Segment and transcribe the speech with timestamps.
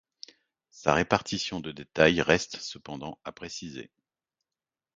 [0.71, 3.91] Sa répartition de détail reste cependant à préciser.